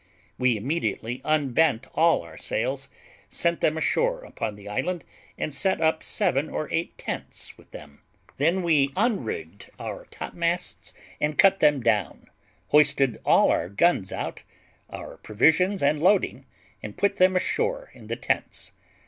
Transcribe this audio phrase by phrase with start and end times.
[0.39, 2.89] We immediately unbent all our sails,
[3.29, 5.03] sent them ashore upon the island,
[5.37, 8.01] and set up seven or eight tents with them;
[8.37, 12.31] then we unrigged our top masts, and cut them down,
[12.69, 14.41] hoisted all our guns out,
[14.89, 16.47] our provisions and loading,
[16.81, 18.71] and put them ashore in the tents.